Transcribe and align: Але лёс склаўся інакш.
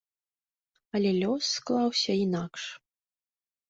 Але 0.95 1.11
лёс 1.21 1.43
склаўся 1.59 2.11
інакш. 2.25 2.63